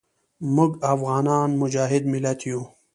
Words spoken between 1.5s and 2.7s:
مجاهد ملت یو.